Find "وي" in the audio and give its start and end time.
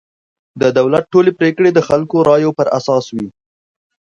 3.15-3.27